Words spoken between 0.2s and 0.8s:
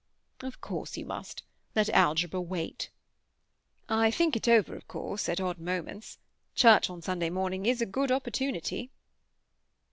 "Of